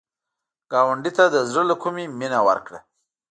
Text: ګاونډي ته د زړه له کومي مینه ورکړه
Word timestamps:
ګاونډي 0.71 1.11
ته 1.17 1.25
د 1.33 1.35
زړه 1.49 1.63
له 1.69 1.75
کومي 1.81 2.05
مینه 2.19 2.39
ورکړه 2.47 2.79